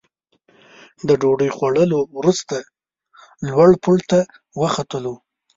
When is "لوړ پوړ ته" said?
3.47-4.19